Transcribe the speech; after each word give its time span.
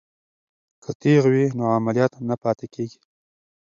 که 0.83 0.91
تیغ 1.01 1.23
وي 1.31 1.45
نو 1.57 1.63
عملیات 1.77 2.13
نه 2.29 2.35
پاتې 2.43 2.65
کیږي. 2.73 2.99